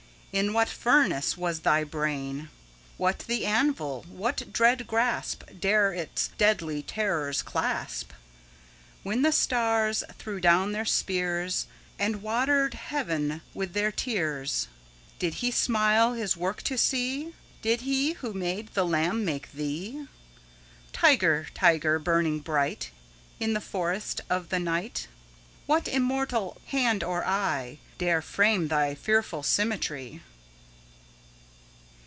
In 0.33 0.53
what 0.53 0.69
furnace 0.69 1.35
was 1.35 1.59
thy 1.59 1.83
brain? 1.83 2.47
What 2.95 3.19
the 3.27 3.45
anvil? 3.45 4.05
What 4.07 4.53
dread 4.53 4.87
grasp 4.87 5.41
15 5.43 5.59
Dare 5.59 5.91
its 5.93 6.29
deadly 6.37 6.81
terrors 6.81 7.41
clasp? 7.41 8.13
When 9.03 9.23
the 9.23 9.33
stars 9.33 10.05
threw 10.17 10.39
down 10.39 10.71
their 10.71 10.85
spears, 10.85 11.67
And 11.99 12.21
water'd 12.21 12.75
heaven 12.75 13.41
with 13.53 13.73
their 13.73 13.91
tears, 13.91 14.69
Did 15.19 15.33
He 15.33 15.51
smile 15.51 16.13
His 16.13 16.37
work 16.37 16.61
to 16.63 16.77
see? 16.77 17.33
Did 17.61 17.81
He 17.81 18.13
who 18.13 18.31
made 18.31 18.69
the 18.73 18.85
lamb 18.85 19.25
make 19.25 19.51
thee? 19.51 19.91
20 19.97 20.07
Tiger, 20.93 21.47
tiger, 21.53 21.99
burning 21.99 22.39
bright 22.39 22.89
In 23.41 23.51
the 23.53 23.59
forests 23.59 24.21
of 24.29 24.47
the 24.47 24.59
night, 24.59 25.09
What 25.65 25.87
immortal 25.89 26.57
hand 26.67 27.03
or 27.03 27.25
eye 27.25 27.79
Dare 27.97 28.19
frame 28.23 28.67
thy 28.69 28.95
fearful 28.95 29.43
symmetry? 29.43 30.21